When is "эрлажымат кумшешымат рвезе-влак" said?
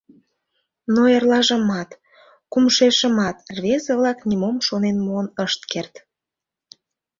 1.15-4.19